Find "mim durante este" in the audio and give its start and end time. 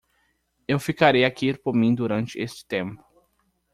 1.75-2.65